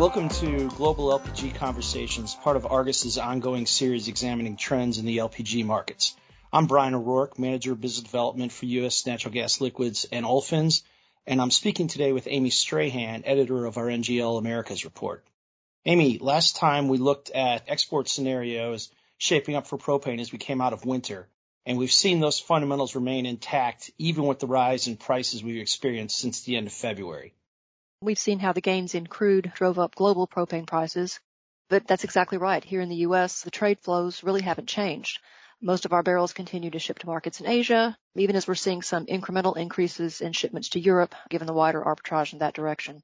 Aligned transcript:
Welcome 0.00 0.30
to 0.30 0.70
Global 0.70 1.18
LPG 1.18 1.56
Conversations, 1.56 2.34
part 2.34 2.56
of 2.56 2.64
Argus's 2.64 3.18
ongoing 3.18 3.66
series 3.66 4.08
examining 4.08 4.56
trends 4.56 4.96
in 4.96 5.04
the 5.04 5.18
LPG 5.18 5.66
markets. 5.66 6.16
I'm 6.50 6.66
Brian 6.66 6.94
O'Rourke, 6.94 7.38
Manager 7.38 7.72
of 7.72 7.82
Business 7.82 8.04
Development 8.04 8.50
for 8.50 8.64
U.S. 8.64 9.04
Natural 9.04 9.34
Gas 9.34 9.60
Liquids 9.60 10.06
and 10.10 10.24
Olefins, 10.24 10.80
and 11.26 11.38
I'm 11.38 11.50
speaking 11.50 11.86
today 11.86 12.14
with 12.14 12.28
Amy 12.30 12.48
Strahan, 12.48 13.24
editor 13.26 13.66
of 13.66 13.76
our 13.76 13.88
NGL 13.88 14.38
Americas 14.38 14.86
report. 14.86 15.22
Amy, 15.84 16.16
last 16.16 16.56
time 16.56 16.88
we 16.88 16.96
looked 16.96 17.28
at 17.28 17.64
export 17.68 18.08
scenarios 18.08 18.90
shaping 19.18 19.54
up 19.54 19.66
for 19.66 19.76
propane 19.76 20.18
as 20.18 20.32
we 20.32 20.38
came 20.38 20.62
out 20.62 20.72
of 20.72 20.86
winter, 20.86 21.28
and 21.66 21.76
we've 21.76 21.92
seen 21.92 22.20
those 22.20 22.40
fundamentals 22.40 22.94
remain 22.94 23.26
intact 23.26 23.90
even 23.98 24.24
with 24.24 24.38
the 24.38 24.46
rise 24.46 24.86
in 24.86 24.96
prices 24.96 25.44
we've 25.44 25.60
experienced 25.60 26.16
since 26.16 26.40
the 26.40 26.56
end 26.56 26.68
of 26.68 26.72
February. 26.72 27.34
We've 28.02 28.18
seen 28.18 28.38
how 28.38 28.54
the 28.54 28.62
gains 28.62 28.94
in 28.94 29.06
crude 29.06 29.52
drove 29.54 29.78
up 29.78 29.94
global 29.94 30.26
propane 30.26 30.66
prices, 30.66 31.20
but 31.68 31.86
that's 31.86 32.02
exactly 32.02 32.38
right. 32.38 32.64
Here 32.64 32.80
in 32.80 32.88
the 32.88 33.04
U.S., 33.08 33.42
the 33.42 33.50
trade 33.50 33.78
flows 33.80 34.22
really 34.22 34.40
haven't 34.40 34.70
changed. 34.70 35.18
Most 35.60 35.84
of 35.84 35.92
our 35.92 36.02
barrels 36.02 36.32
continue 36.32 36.70
to 36.70 36.78
ship 36.78 36.98
to 37.00 37.06
markets 37.06 37.42
in 37.42 37.46
Asia, 37.46 37.98
even 38.14 38.36
as 38.36 38.48
we're 38.48 38.54
seeing 38.54 38.80
some 38.80 39.04
incremental 39.04 39.54
increases 39.54 40.22
in 40.22 40.32
shipments 40.32 40.70
to 40.70 40.80
Europe, 40.80 41.14
given 41.28 41.46
the 41.46 41.52
wider 41.52 41.82
arbitrage 41.82 42.32
in 42.32 42.38
that 42.38 42.54
direction. 42.54 43.02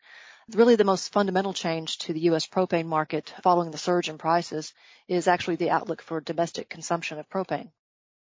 Really 0.54 0.77
the 0.77 0.84
most 0.84 1.12
fundamental 1.12 1.52
change 1.52 1.98
to 1.98 2.15
the 2.15 2.20
U.S. 2.30 2.46
propane 2.46 2.87
market 2.87 3.34
following 3.42 3.73
the 3.73 3.76
surge 3.76 4.09
in 4.09 4.16
prices 4.16 4.73
is 5.09 5.28
actually 5.28 5.56
the 5.56 5.68
outlook 5.68 6.01
for 6.01 6.23
domestic 6.23 6.70
consumption 6.70 7.18
of 7.18 7.28
propane. 7.28 7.70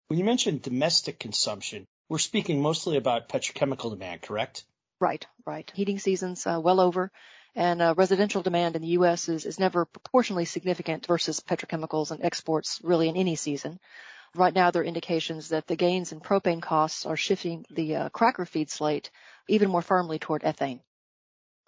When 0.08 0.18
you 0.18 0.24
mention 0.24 0.60
domestic 0.60 1.20
consumption, 1.20 1.88
we're 2.08 2.20
speaking 2.20 2.62
mostly 2.62 2.96
about 2.96 3.28
petrochemical 3.28 3.90
demand, 3.90 4.22
correct? 4.22 4.64
Right, 5.04 5.28
right. 5.46 5.70
Heating 5.76 6.00
season's 6.00 6.48
uh, 6.48 6.62
well 6.64 6.80
over, 6.80 7.12
and 7.56 7.82
uh, 7.82 7.94
residential 7.98 8.42
demand 8.42 8.78
in 8.78 8.82
the 8.82 8.96
U.S. 9.00 9.28
Is, 9.28 9.46
is 9.46 9.60
never 9.60 9.84
proportionally 9.84 10.46
significant 10.46 11.08
versus 11.08 11.42
petrochemicals 11.42 12.12
and 12.12 12.24
exports 12.24 12.80
really 12.86 13.10
in 13.10 13.18
any 13.18 13.36
season. 13.36 13.82
Right 14.34 14.54
now, 14.54 14.72
there 14.72 14.82
are 14.82 14.86
indications 14.86 15.50
that 15.50 15.68
the 15.68 15.76
gains 15.76 16.14
in 16.14 16.22
propane 16.22 16.62
costs 16.62 17.06
are 17.06 17.18
shifting 17.18 17.66
the 17.70 17.98
uh, 17.98 18.10
cracker 18.12 18.46
feed 18.46 18.70
slate 18.70 19.12
even 19.50 19.70
more 19.70 19.82
firmly 19.82 20.20
toward 20.20 20.44
ethane. 20.44 20.80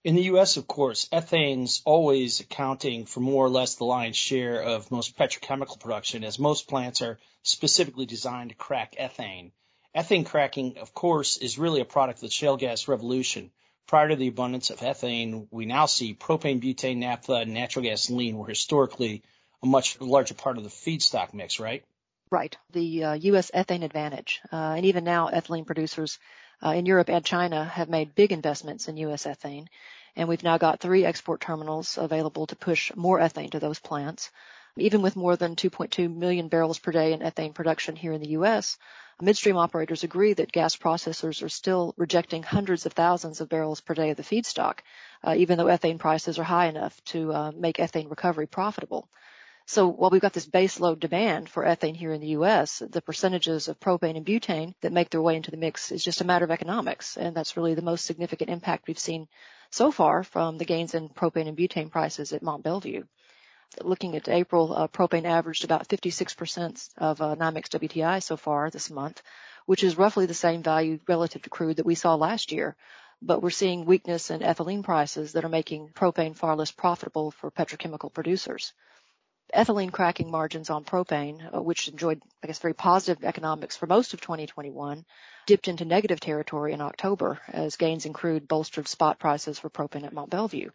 In 0.05 0.16
the 0.16 0.30
U.S., 0.31 0.55
of 0.55 0.66
course, 0.66 1.09
ethane's 1.11 1.81
always 1.83 2.39
accounting 2.39 3.05
for 3.05 3.20
more 3.20 3.45
or 3.45 3.49
less 3.49 3.75
the 3.75 3.83
lion's 3.83 4.16
share 4.16 4.61
of 4.64 4.92
most 4.92 5.17
petrochemical 5.17 5.77
production, 5.77 6.23
as 6.23 6.39
most 6.39 6.70
plants 6.70 7.02
are 7.02 7.20
specifically 7.44 8.05
designed 8.05 8.52
to 8.52 8.55
crack 8.55 8.95
ethane. 8.97 9.52
Ethane 9.96 10.26
cracking, 10.26 10.78
of 10.80 10.94
course, 10.94 11.38
is 11.38 11.58
really 11.58 11.80
a 11.80 11.86
product 11.86 12.18
of 12.18 12.22
the 12.22 12.30
shale 12.30 12.58
gas 12.58 12.90
revolution. 12.90 13.50
Prior 13.88 14.10
to 14.10 14.16
the 14.16 14.28
abundance 14.28 14.70
of 14.70 14.80
ethane, 14.80 15.48
we 15.52 15.66
now 15.66 15.86
see 15.86 16.14
propane, 16.14 16.62
butane, 16.62 16.98
naphtha, 16.98 17.34
and 17.34 17.54
natural 17.54 17.86
gasoline 17.86 18.38
were 18.38 18.48
historically 18.48 19.23
a 19.64 19.68
much 19.68 20.02
larger 20.02 20.34
part 20.34 20.58
of 20.58 20.64
the 20.64 20.70
feedstock 20.70 21.34
mix, 21.34 21.60
right? 21.60 21.84
Right. 22.30 22.58
The 22.72 23.04
uh, 23.04 23.14
U.S. 23.14 23.52
ethane 23.52 23.84
advantage. 23.84 24.42
Uh, 24.52 24.73
and 24.76 24.86
even 24.86 25.06
now, 25.06 25.30
ethylene 25.30 25.66
producers 25.66 26.20
uh, 26.62 26.72
in 26.72 26.86
Europe 26.86 27.10
and 27.10 27.23
China 27.23 27.64
have 27.64 27.88
made 27.88 28.16
big 28.16 28.34
investments 28.34 28.90
in 28.90 28.98
U.S. 28.98 29.26
ethane. 29.26 29.68
And 30.18 30.28
we've 30.28 30.44
now 30.44 30.58
got 30.58 30.80
three 30.80 31.06
export 31.06 31.40
terminals 31.40 31.98
available 31.98 32.48
to 32.48 32.56
push 32.56 32.94
more 32.96 33.20
ethane 33.20 33.52
to 33.52 33.60
those 33.60 33.80
plants. 33.80 34.32
Even 34.78 35.02
with 35.02 35.16
more 35.16 35.38
than 35.38 35.56
2.2 35.56 36.14
million 36.14 36.50
barrels 36.50 36.80
per 36.80 36.92
day 36.92 37.14
in 37.14 37.22
ethane 37.22 37.54
production 37.54 37.95
here 37.95 38.12
in 38.12 38.20
the 38.20 38.31
U.S., 38.31 38.78
midstream 39.22 39.56
operators 39.56 40.04
agree 40.04 40.34
that 40.34 40.52
gas 40.52 40.76
processors 40.76 41.42
are 41.42 41.48
still 41.48 41.94
rejecting 41.95 42.44
hundreds 42.44 42.86
of 42.86 42.92
thousands 42.92 43.40
of 43.40 43.48
barrels 43.48 43.80
per 43.80 43.94
day 43.94 44.09
of 44.09 44.17
the 44.17 44.23
feedstock, 44.23 44.80
uh, 45.23 45.34
even 45.38 45.58
though 45.58 45.67
ethane 45.67 45.98
prices 45.98 46.38
are 46.38 46.44
high 46.44 46.66
enough 46.66 47.02
to 47.05 47.32
uh, 47.32 47.52
make 47.55 47.77
ethane 47.77 48.10
recovery 48.10 48.48
profitable. 48.48 49.08
So 49.66 49.88
while 49.88 50.10
we've 50.10 50.22
got 50.22 50.33
this 50.33 50.45
base 50.45 50.78
load 50.82 50.99
demand 50.99 51.48
for 51.48 51.64
ethane 51.64 51.95
here 51.95 52.11
in 52.11 52.20
the 52.20 52.36
U.S., 52.39 52.80
the 52.80 53.02
percentages 53.02 53.70
of 53.70 53.80
propane 53.80 54.17
and 54.17 54.26
butane 54.26 54.76
that 54.82 54.92
make 54.92 55.10
their 55.10 55.22
way 55.22 55.38
into 55.38 55.52
the 55.52 55.58
mix 55.58 55.94
is 55.94 56.04
just 56.04 56.20
a 56.20 56.26
matter 56.26 56.44
of 56.44 56.52
economics. 56.52 57.16
And 57.16 57.33
that's 57.33 57.55
really 57.55 57.76
the 57.76 57.82
most 57.82 58.04
significant 58.04 58.49
impact 58.49 58.88
we've 58.88 58.99
seen 58.99 59.30
so 59.70 59.89
far 59.89 60.23
from 60.23 60.58
the 60.58 60.66
gains 60.66 60.94
in 60.94 61.08
propane 61.08 61.48
and 61.48 61.58
butane 61.58 61.89
prices 61.89 62.33
at 62.33 62.44
Mont 62.44 62.61
Belvieu 62.61 63.08
looking 63.83 64.15
at 64.15 64.30
April, 64.30 64.73
uh, 64.73 64.87
propane 64.87 65.26
averaged 65.26 65.64
about 65.64 65.87
56% 65.87 66.89
of 66.98 67.21
uh, 67.21 67.36
NYMEX 67.36 67.70
WTI 67.70 68.21
so 68.21 68.37
far 68.37 68.70
this 68.70 68.89
month, 68.89 69.21
which 69.65 69.83
is 69.83 69.98
roughly 69.98 70.26
the 70.26 70.33
same 70.33 70.64
value 70.64 70.99
relative 71.08 71.42
to 71.43 71.49
crude 71.49 71.77
that 71.77 71.86
we 71.86 71.95
saw 71.95 72.15
last 72.15 72.52
year. 72.52 72.75
But 73.21 73.42
we're 73.42 73.49
seeing 73.49 73.86
weakness 73.86 74.30
in 74.30 74.42
ethylene 74.42 74.83
prices 74.83 75.33
that 75.33 75.45
are 75.45 75.49
making 75.49 75.89
propane 75.89 76.36
far 76.36 76.55
less 76.55 76.71
profitable 76.71 77.31
for 77.31 77.49
petrochemical 77.49 78.14
producers. 78.14 78.73
Ethylene 79.54 79.92
cracking 79.92 80.31
margins 80.31 80.70
on 80.70 80.83
propane, 80.83 81.55
uh, 81.55 81.61
which 81.61 81.87
enjoyed, 81.87 82.21
I 82.43 82.48
guess, 82.48 82.59
very 82.59 82.73
positive 82.73 83.23
economics 83.23 83.77
for 83.77 83.86
most 83.86 84.14
of 84.14 84.21
2021, 84.21 85.05
dipped 85.45 85.67
into 85.67 85.86
negative 85.86 86.20
territory 86.20 86.73
in 86.73 86.81
October 86.81 87.39
as 87.48 87.77
gains 87.77 88.05
in 88.05 88.14
crude 88.14 88.48
bolstered 88.48 88.87
spot 88.87 89.20
prices 89.20 89.59
for 89.59 89.70
propane 89.70 90.04
at 90.04 90.14
Mont 90.14 90.31
Belvieu. 90.31 90.71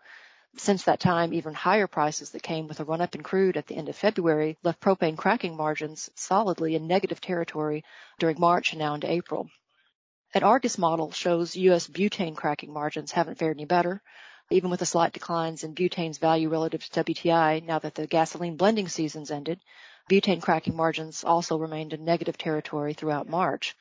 Since 0.56 0.84
that 0.84 1.00
time, 1.00 1.32
even 1.32 1.54
higher 1.54 1.86
prices 1.86 2.30
that 2.30 2.42
came 2.42 2.66
with 2.66 2.80
a 2.80 2.84
run 2.84 3.00
up 3.00 3.14
in 3.14 3.22
crude 3.22 3.56
at 3.56 3.66
the 3.66 3.76
end 3.76 3.88
of 3.88 3.96
February 3.96 4.58
left 4.62 4.80
propane 4.80 5.16
cracking 5.16 5.56
margins 5.56 6.10
solidly 6.14 6.74
in 6.74 6.86
negative 6.86 7.20
territory 7.20 7.84
during 8.18 8.38
March 8.38 8.72
and 8.72 8.78
now 8.78 8.94
into 8.94 9.10
April. 9.10 9.48
An 10.34 10.42
Argus 10.42 10.76
model 10.76 11.12
shows 11.12 11.56
U.S. 11.56 11.86
butane 11.86 12.36
cracking 12.36 12.72
margins 12.72 13.12
haven't 13.12 13.38
fared 13.38 13.56
any 13.56 13.64
better, 13.64 14.02
even 14.50 14.70
with 14.70 14.80
the 14.80 14.86
slight 14.86 15.12
declines 15.12 15.64
in 15.64 15.74
butane's 15.74 16.18
value 16.18 16.48
relative 16.48 16.84
to 16.84 17.04
WTI 17.04 17.62
now 17.62 17.78
that 17.78 17.94
the 17.94 18.06
gasoline 18.06 18.56
blending 18.56 18.88
season's 18.88 19.30
ended. 19.30 19.60
Butane 20.10 20.42
cracking 20.42 20.76
margins 20.76 21.24
also 21.24 21.58
remained 21.58 21.92
in 21.92 22.04
negative 22.04 22.36
territory 22.36 22.92
throughout 22.92 23.28
March 23.28 23.76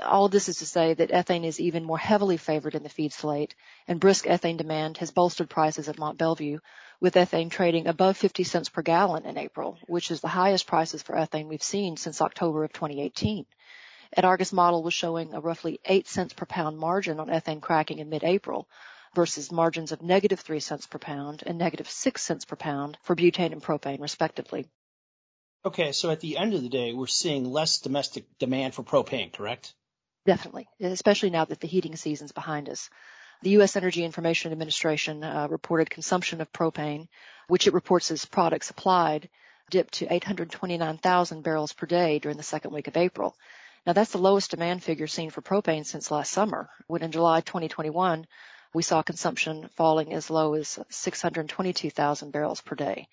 all 0.00 0.28
this 0.28 0.48
is 0.48 0.58
to 0.58 0.66
say 0.66 0.94
that 0.94 1.10
ethane 1.10 1.44
is 1.44 1.60
even 1.60 1.84
more 1.84 1.98
heavily 1.98 2.36
favored 2.36 2.74
in 2.74 2.82
the 2.82 2.88
feed 2.88 3.12
slate, 3.12 3.54
and 3.86 4.00
brisk 4.00 4.26
ethane 4.26 4.56
demand 4.56 4.98
has 4.98 5.10
bolstered 5.10 5.48
prices 5.48 5.88
at 5.88 5.98
Mont 5.98 6.18
Belvieu, 6.18 6.58
with 7.00 7.14
ethane 7.14 7.50
trading 7.50 7.86
above 7.86 8.16
50 8.16 8.44
cents 8.44 8.68
per 8.68 8.82
gallon 8.82 9.24
in 9.24 9.38
April, 9.38 9.78
which 9.86 10.10
is 10.10 10.20
the 10.20 10.28
highest 10.28 10.66
prices 10.66 11.02
for 11.02 11.14
ethane 11.14 11.48
we've 11.48 11.62
seen 11.62 11.96
since 11.96 12.20
October 12.20 12.64
of 12.64 12.72
2018. 12.72 13.46
An 14.14 14.24
Argus 14.24 14.52
model 14.52 14.82
was 14.82 14.94
showing 14.94 15.34
a 15.34 15.40
roughly 15.40 15.80
8 15.84 16.06
cents 16.08 16.32
per 16.32 16.46
pound 16.46 16.78
margin 16.78 17.20
on 17.20 17.28
ethane 17.28 17.60
cracking 17.60 17.98
in 17.98 18.08
mid-April 18.08 18.68
versus 19.14 19.52
margins 19.52 19.92
of 19.92 20.02
negative 20.02 20.40
3 20.40 20.60
cents 20.60 20.86
per 20.86 20.98
pound 20.98 21.42
and 21.46 21.58
negative 21.58 21.88
6 21.88 22.22
cents 22.22 22.44
per 22.44 22.56
pound 22.56 22.98
for 23.02 23.14
butane 23.14 23.52
and 23.52 23.62
propane 23.62 24.00
respectively. 24.00 24.66
Okay, 25.64 25.92
so 25.92 26.10
at 26.10 26.20
the 26.20 26.36
end 26.36 26.52
of 26.52 26.62
the 26.62 26.68
day, 26.68 26.92
we're 26.92 27.06
seeing 27.06 27.50
less 27.50 27.78
domestic 27.78 28.26
demand 28.38 28.74
for 28.74 28.82
propane, 28.82 29.32
correct? 29.32 29.74
Definitely, 30.24 30.68
especially 30.80 31.30
now 31.30 31.44
that 31.44 31.60
the 31.60 31.68
heating 31.68 31.96
season's 31.96 32.32
behind 32.32 32.70
us. 32.70 32.88
The 33.42 33.50
U.S. 33.50 33.76
Energy 33.76 34.04
Information 34.04 34.52
Administration 34.52 35.22
uh, 35.22 35.48
reported 35.50 35.90
consumption 35.90 36.40
of 36.40 36.52
propane, 36.52 37.08
which 37.46 37.66
it 37.66 37.74
reports 37.74 38.10
as 38.10 38.24
product 38.24 38.64
supplied, 38.64 39.28
dipped 39.70 39.94
to 39.94 40.12
829,000 40.12 41.42
barrels 41.42 41.72
per 41.72 41.86
day 41.86 42.18
during 42.18 42.38
the 42.38 42.42
second 42.42 42.72
week 42.72 42.88
of 42.88 42.96
April. 42.96 43.36
Now 43.86 43.92
that's 43.92 44.12
the 44.12 44.18
lowest 44.18 44.50
demand 44.50 44.82
figure 44.82 45.06
seen 45.06 45.28
for 45.28 45.42
propane 45.42 45.84
since 45.84 46.10
last 46.10 46.32
summer, 46.32 46.70
when 46.86 47.02
in 47.02 47.12
July 47.12 47.42
2021 47.42 48.26
we 48.72 48.82
saw 48.82 49.02
consumption 49.02 49.68
falling 49.76 50.14
as 50.14 50.30
low 50.30 50.54
as 50.54 50.78
622,000 50.88 52.30
barrels 52.30 52.62
per 52.62 52.74
day. 52.74 53.08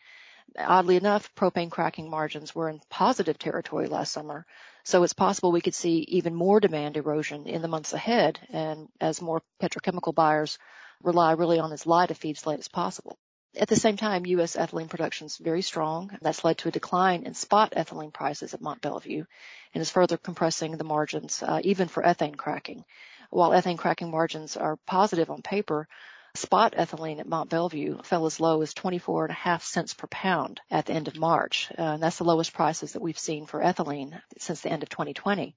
Oddly 0.57 0.95
enough, 0.95 1.33
propane 1.35 1.71
cracking 1.71 2.09
margins 2.09 2.55
were 2.55 2.69
in 2.69 2.81
positive 2.89 3.37
territory 3.37 3.87
last 3.87 4.11
summer, 4.11 4.45
so 4.83 5.03
it's 5.03 5.13
possible 5.13 5.51
we 5.51 5.61
could 5.61 5.75
see 5.75 5.99
even 6.09 6.35
more 6.35 6.59
demand 6.59 6.97
erosion 6.97 7.47
in 7.47 7.61
the 7.61 7.67
months 7.67 7.93
ahead 7.93 8.39
and 8.49 8.87
as 8.99 9.21
more 9.21 9.41
petrochemical 9.61 10.13
buyers 10.13 10.57
rely 11.03 11.31
really 11.33 11.59
on 11.59 11.71
as 11.71 11.85
light 11.85 12.11
a 12.11 12.15
feed 12.15 12.37
slate 12.37 12.59
as 12.59 12.67
possible. 12.67 13.17
At 13.57 13.67
the 13.67 13.75
same 13.75 13.97
time, 13.97 14.25
U.S. 14.27 14.55
ethylene 14.55 14.89
production 14.89 15.25
is 15.25 15.37
very 15.37 15.61
strong. 15.61 16.17
That's 16.21 16.45
led 16.45 16.59
to 16.59 16.69
a 16.69 16.71
decline 16.71 17.23
in 17.23 17.33
spot 17.33 17.73
ethylene 17.75 18.13
prices 18.13 18.53
at 18.53 18.61
Mont 18.61 18.81
Belvieu 18.81 19.25
and 19.73 19.81
is 19.81 19.89
further 19.89 20.17
compressing 20.17 20.77
the 20.77 20.85
margins 20.85 21.43
uh, 21.43 21.59
even 21.63 21.89
for 21.89 22.01
ethane 22.01 22.37
cracking. 22.37 22.85
While 23.29 23.51
ethane 23.51 23.77
cracking 23.77 24.09
margins 24.09 24.55
are 24.55 24.77
positive 24.87 25.29
on 25.29 25.41
paper, 25.41 25.89
Spot 26.33 26.73
ethylene 26.77 27.19
at 27.19 27.27
Mont 27.27 27.49
Belvieu 27.49 28.05
fell 28.05 28.25
as 28.25 28.39
low 28.39 28.61
as 28.61 28.73
24 28.73 29.25
and 29.25 29.31
a 29.31 29.35
half 29.35 29.63
cents 29.63 29.93
per 29.93 30.07
pound 30.07 30.61
at 30.71 30.85
the 30.85 30.93
end 30.93 31.09
of 31.09 31.17
March. 31.17 31.69
Uh, 31.77 31.81
and 31.81 32.03
that's 32.03 32.17
the 32.17 32.23
lowest 32.23 32.53
prices 32.53 32.93
that 32.93 33.01
we've 33.01 33.19
seen 33.19 33.45
for 33.45 33.59
ethylene 33.59 34.21
since 34.37 34.61
the 34.61 34.69
end 34.69 34.81
of 34.81 34.87
2020. 34.87 35.55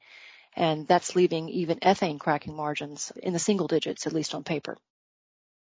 And 0.56 0.88
that's 0.88 1.14
leaving 1.14 1.48
even 1.48 1.78
ethane 1.78 2.18
cracking 2.18 2.56
margins 2.56 3.12
in 3.22 3.32
the 3.32 3.38
single 3.38 3.68
digits, 3.68 4.06
at 4.06 4.12
least 4.12 4.34
on 4.34 4.42
paper. 4.42 4.76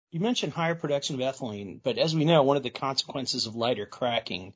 You 0.09 0.19
mentioned 0.19 0.53
higher 0.53 0.75
production 0.75 1.21
of 1.21 1.21
ethylene, 1.21 1.79
but 1.81 1.97
as 1.99 2.15
we 2.15 2.25
know, 2.25 2.43
one 2.43 2.57
of 2.57 2.63
the 2.63 2.69
consequences 2.71 3.45
of 3.45 3.55
lighter 3.55 3.85
cracking 3.85 4.53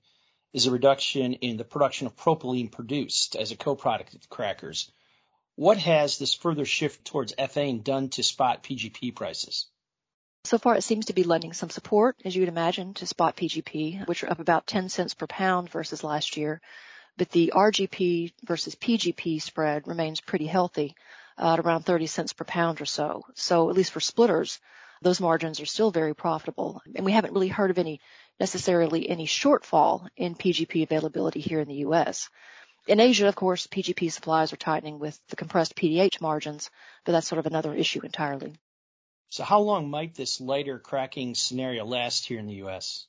is 0.54 0.66
a 0.66 0.72
reduction 0.72 1.34
in 1.34 1.58
the 1.58 1.66
production 1.66 2.08
of 2.08 2.16
propylene 2.16 2.72
produced 2.72 3.36
as 3.36 3.52
a 3.52 3.56
co-product 3.56 4.16
of 4.16 4.22
the 4.22 4.28
crackers. 4.28 4.92
What 5.56 5.78
has 5.78 6.18
this 6.18 6.34
further 6.34 6.66
shift 6.66 7.06
towards 7.06 7.34
ethane 7.36 7.84
done 7.84 8.10
to 8.10 8.24
spot 8.24 8.64
PGP 8.64 9.16
prices? 9.16 9.68
So 10.48 10.58
far, 10.58 10.78
it 10.78 10.84
seems 10.84 11.08
to 11.08 11.14
be 11.14 11.26
lending 11.26 11.52
some 11.52 11.70
support, 11.70 12.16
as 12.24 12.34
you 12.34 12.42
would 12.42 12.48
imagine, 12.48 12.94
to 12.94 13.06
spot 13.06 13.36
PGP, 13.36 14.08
which 14.08 14.24
are 14.24 14.32
up 14.32 14.40
about 14.40 14.66
10 14.66 14.88
cents 14.88 15.14
per 15.14 15.28
pound 15.28 15.70
versus 15.70 16.06
last 16.06 16.38
year. 16.38 16.62
But 17.18 17.32
the 17.32 17.52
RGP 17.54 18.32
versus 18.46 18.74
PGP 18.74 19.42
spread 19.42 19.90
remains 19.90 20.22
pretty 20.22 20.48
healthy 20.48 20.96
uh, 21.38 21.56
at 21.56 21.60
around 21.60 21.84
30 21.84 22.08
cents 22.08 22.32
per 22.32 22.46
pound 22.46 22.80
or 22.80 22.86
so. 22.86 23.26
So 23.36 23.70
at 23.70 23.76
least 23.76 23.92
for 23.92 24.00
splitters, 24.00 24.62
those 25.02 25.20
margins 25.20 25.60
are 25.60 25.66
still 25.66 25.92
very 25.92 26.16
profitable. 26.16 26.82
And 26.96 27.06
we 27.06 27.12
haven't 27.12 27.34
really 27.34 27.50
heard 27.50 27.70
of 27.70 27.78
any 27.78 28.00
necessarily 28.40 29.10
any 29.10 29.28
shortfall 29.28 30.08
in 30.16 30.34
PGP 30.34 30.82
availability 30.82 31.42
here 31.42 31.60
in 31.60 31.68
the 31.68 31.84
U.S. 31.88 32.30
In 32.88 33.02
Asia, 33.02 33.28
of 33.28 33.36
course, 33.36 33.68
PGP 33.68 34.14
supplies 34.14 34.54
are 34.54 34.56
tightening 34.56 34.98
with 34.98 35.20
the 35.28 35.36
compressed 35.36 35.76
PDH 35.76 36.22
margins, 36.22 36.70
but 37.04 37.12
that's 37.12 37.28
sort 37.28 37.40
of 37.40 37.48
another 37.48 37.74
issue 37.74 38.00
entirely. 38.06 38.56
So 39.30 39.44
how 39.44 39.60
long 39.60 39.90
might 39.90 40.16
this 40.16 40.40
lighter 40.40 40.80
cracking 40.80 41.36
scenario 41.36 41.86
last 41.86 42.26
here 42.26 42.40
in 42.40 42.48
the 42.48 42.56
U.S.? 42.56 43.08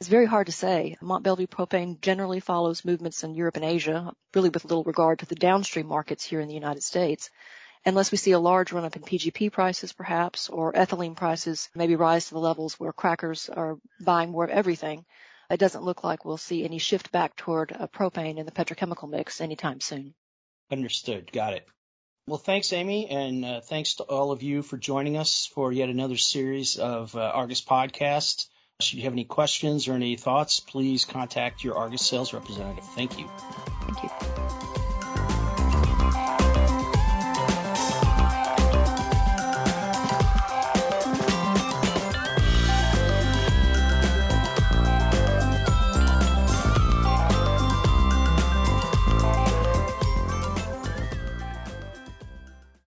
It's 0.00 0.08
very 0.08 0.26
hard 0.26 0.46
to 0.46 0.52
say. 0.52 0.96
Mont 1.00 1.24
Belvieu 1.24 1.46
propane 1.46 2.00
generally 2.00 2.40
follows 2.40 2.84
movements 2.84 3.22
in 3.22 3.34
Europe 3.34 3.56
and 3.56 3.64
Asia, 3.64 4.12
really 4.34 4.48
with 4.48 4.64
little 4.64 4.84
regard 4.84 5.20
to 5.20 5.26
the 5.26 5.34
downstream 5.34 5.86
markets 5.86 6.24
here 6.24 6.40
in 6.40 6.48
the 6.48 6.54
United 6.54 6.82
States. 6.82 7.30
Unless 7.84 8.12
we 8.12 8.18
see 8.18 8.32
a 8.32 8.38
large 8.38 8.72
run 8.72 8.84
up 8.84 8.96
in 8.96 9.02
PGP 9.02 9.52
prices 9.52 9.92
perhaps, 9.92 10.48
or 10.48 10.72
ethylene 10.72 11.16
prices 11.16 11.68
maybe 11.74 11.96
rise 11.96 12.26
to 12.26 12.34
the 12.34 12.40
levels 12.40 12.78
where 12.78 12.92
crackers 12.92 13.48
are 13.48 13.78
buying 14.00 14.30
more 14.30 14.44
of 14.44 14.50
everything, 14.50 15.04
it 15.50 15.58
doesn't 15.58 15.84
look 15.84 16.04
like 16.04 16.24
we'll 16.24 16.36
see 16.36 16.64
any 16.64 16.78
shift 16.78 17.10
back 17.10 17.36
toward 17.36 17.72
uh, 17.72 17.86
propane 17.88 18.38
in 18.38 18.46
the 18.46 18.52
petrochemical 18.52 19.10
mix 19.10 19.40
anytime 19.40 19.80
soon. 19.80 20.14
Understood. 20.70 21.30
Got 21.32 21.54
it. 21.54 21.66
Well, 22.28 22.38
thanks, 22.38 22.72
Amy, 22.72 23.08
and 23.10 23.44
uh, 23.44 23.60
thanks 23.60 23.94
to 23.94 24.04
all 24.04 24.30
of 24.30 24.44
you 24.44 24.62
for 24.62 24.76
joining 24.76 25.16
us 25.16 25.50
for 25.54 25.72
yet 25.72 25.88
another 25.88 26.16
series 26.16 26.76
of 26.76 27.16
uh, 27.16 27.20
Argus 27.20 27.62
podcasts. 27.62 28.46
Should 28.80 28.98
you 28.98 29.04
have 29.04 29.12
any 29.12 29.24
questions 29.24 29.88
or 29.88 29.94
any 29.94 30.16
thoughts, 30.16 30.60
please 30.60 31.04
contact 31.04 31.64
your 31.64 31.76
Argus 31.76 32.06
sales 32.06 32.32
representative. 32.32 32.84
Thank 32.94 33.18
you. 33.18 33.28
Thank 33.86 34.04
you. 34.04 34.71